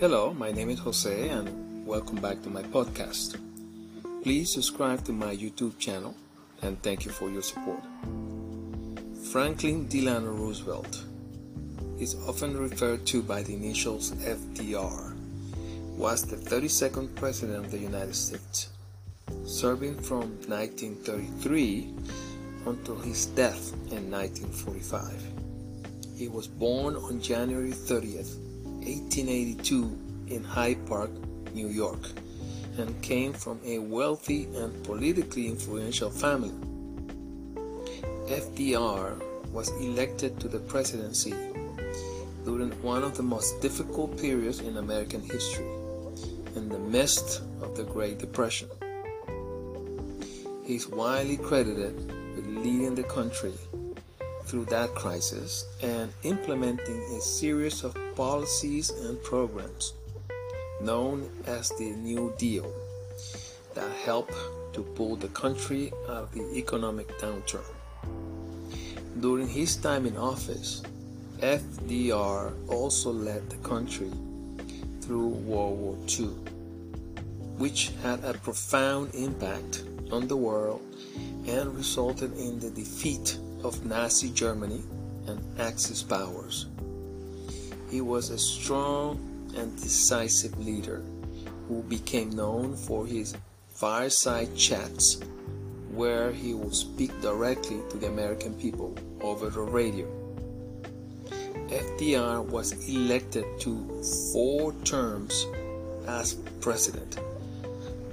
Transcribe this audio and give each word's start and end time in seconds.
Hello, 0.00 0.34
my 0.34 0.50
name 0.50 0.70
is 0.70 0.80
Jose 0.80 1.28
and 1.28 1.86
welcome 1.86 2.16
back 2.16 2.42
to 2.42 2.50
my 2.50 2.64
podcast. 2.64 3.38
Please 4.24 4.52
subscribe 4.52 5.04
to 5.04 5.12
my 5.12 5.36
YouTube 5.36 5.78
channel 5.78 6.16
and 6.62 6.82
thank 6.82 7.04
you 7.04 7.12
for 7.12 7.30
your 7.30 7.42
support. 7.42 7.78
Franklin 9.30 9.86
Delano 9.86 10.32
Roosevelt 10.32 11.04
is 12.00 12.16
often 12.26 12.56
referred 12.58 13.06
to 13.06 13.22
by 13.22 13.44
the 13.44 13.54
initials 13.54 14.10
FDR, 14.16 15.16
was 15.96 16.24
the 16.24 16.38
32nd 16.38 17.14
President 17.14 17.64
of 17.64 17.70
the 17.70 17.78
United 17.78 18.16
States, 18.16 18.70
serving 19.46 19.96
from 20.02 20.22
1933 20.48 21.94
until 22.66 22.96
his 22.96 23.26
death 23.26 23.72
in 23.92 24.10
1945. 24.10 25.22
He 26.16 26.26
was 26.26 26.48
born 26.48 26.96
on 26.96 27.20
January 27.20 27.70
30th, 27.70 28.40
1882 28.84 29.98
in 30.28 30.44
Hyde 30.44 30.86
Park, 30.86 31.10
New 31.54 31.68
York, 31.68 32.00
and 32.76 33.00
came 33.02 33.32
from 33.32 33.58
a 33.64 33.78
wealthy 33.78 34.44
and 34.56 34.84
politically 34.84 35.46
influential 35.46 36.10
family. 36.10 36.52
FDR 38.28 39.22
was 39.52 39.70
elected 39.80 40.38
to 40.40 40.48
the 40.48 40.58
presidency 40.58 41.34
during 42.44 42.70
one 42.82 43.02
of 43.02 43.16
the 43.16 43.22
most 43.22 43.60
difficult 43.62 44.20
periods 44.20 44.60
in 44.60 44.76
American 44.76 45.22
history, 45.22 45.70
in 46.54 46.68
the 46.68 46.78
midst 46.78 47.40
of 47.62 47.74
the 47.76 47.84
Great 47.84 48.18
Depression. 48.18 48.68
He 50.62 50.74
is 50.74 50.88
widely 50.88 51.38
credited 51.38 51.96
with 52.36 52.46
leading 52.46 52.94
the 52.94 53.04
country 53.04 53.54
through 54.46 54.66
that 54.66 54.94
crisis 54.94 55.66
and 55.82 56.12
implementing 56.22 57.00
a 57.16 57.20
series 57.20 57.82
of 57.82 57.96
policies 58.14 58.90
and 58.90 59.22
programs 59.22 59.94
known 60.80 61.30
as 61.46 61.70
the 61.70 61.90
New 61.90 62.32
Deal 62.38 62.70
that 63.74 63.90
helped 64.04 64.34
to 64.74 64.82
pull 64.82 65.16
the 65.16 65.28
country 65.28 65.92
out 66.08 66.24
of 66.24 66.32
the 66.32 66.44
economic 66.56 67.08
downturn. 67.18 67.64
During 69.20 69.48
his 69.48 69.76
time 69.76 70.06
in 70.06 70.16
office, 70.16 70.82
FDR 71.38 72.52
also 72.68 73.12
led 73.12 73.48
the 73.48 73.56
country 73.58 74.10
through 75.00 75.28
World 75.28 75.78
War 75.78 75.98
II, 76.08 76.34
which 77.58 77.92
had 78.02 78.22
a 78.24 78.34
profound 78.34 79.14
impact 79.14 79.84
on 80.10 80.28
the 80.28 80.36
world 80.36 80.82
and 81.46 81.74
resulted 81.74 82.32
in 82.38 82.58
the 82.58 82.70
defeat 82.70 83.38
of 83.64 83.84
Nazi 83.84 84.30
Germany 84.30 84.82
and 85.26 85.40
Axis 85.58 86.02
powers. 86.02 86.66
He 87.90 88.00
was 88.00 88.30
a 88.30 88.38
strong 88.38 89.18
and 89.56 89.74
decisive 89.80 90.58
leader 90.58 91.02
who 91.68 91.82
became 91.84 92.30
known 92.30 92.76
for 92.76 93.06
his 93.06 93.34
fireside 93.70 94.54
chats 94.54 95.20
where 95.90 96.30
he 96.32 96.54
would 96.54 96.74
speak 96.74 97.18
directly 97.20 97.80
to 97.88 97.96
the 97.96 98.08
American 98.08 98.52
people 98.54 98.94
over 99.20 99.48
the 99.48 99.60
radio. 99.60 100.06
FDR 101.68 102.44
was 102.44 102.72
elected 102.88 103.44
to 103.60 104.02
four 104.32 104.72
terms 104.84 105.46
as 106.06 106.34
president, 106.60 107.18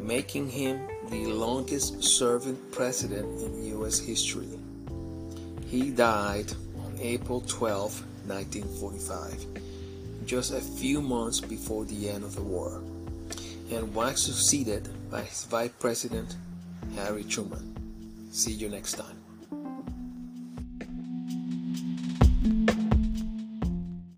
making 0.00 0.50
him 0.50 0.80
the 1.08 1.26
longest 1.26 2.02
serving 2.02 2.58
president 2.70 3.26
in 3.42 3.64
U.S. 3.78 3.98
history. 3.98 4.48
He 5.68 5.90
died 5.90 6.50
on 6.82 6.96
April 6.98 7.42
12, 7.42 8.02
1945, 8.26 9.46
just 10.24 10.54
a 10.54 10.60
few 10.62 11.02
months 11.02 11.40
before 11.40 11.84
the 11.84 12.08
end 12.08 12.24
of 12.24 12.34
the 12.34 12.42
war, 12.42 12.80
and 13.70 13.94
was 13.94 14.22
succeeded 14.22 14.88
by 15.10 15.20
his 15.22 15.44
Vice 15.44 15.72
President, 15.78 16.36
Harry 16.94 17.22
Truman. 17.22 17.76
See 18.32 18.52
you 18.52 18.70
next 18.70 18.94
time. 18.94 19.17